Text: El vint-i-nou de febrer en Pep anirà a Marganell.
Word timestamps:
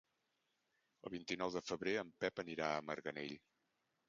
El 1.09 1.13
vint-i-nou 1.15 1.53
de 1.57 1.63
febrer 1.67 1.93
en 2.05 2.09
Pep 2.25 2.43
anirà 2.45 2.71
a 2.71 2.81
Marganell. 2.89 3.39